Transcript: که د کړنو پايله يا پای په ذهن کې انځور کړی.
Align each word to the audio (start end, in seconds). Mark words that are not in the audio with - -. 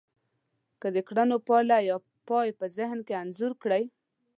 که 0.81 0.87
د 0.95 0.97
کړنو 1.07 1.37
پايله 1.47 1.77
يا 1.89 1.97
پای 2.27 2.47
په 2.59 2.65
ذهن 2.77 2.99
کې 3.07 3.13
انځور 3.21 3.53
کړی. 3.63 3.83